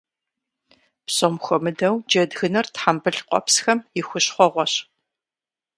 Псом 1.05 1.35
хуэмыдэу, 1.43 1.95
джэдгыныр 2.09 2.67
тхьэмбыл 2.73 3.17
къуэпсхэм 3.27 3.79
и 3.99 4.01
хущхъуэгъуэщ. 4.07 4.73